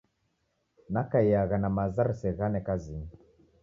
Nakaiagha 0.93 1.57
na 1.59 1.69
maza 1.77 2.01
riseghane 2.09 2.59
kazinyi. 2.67 3.09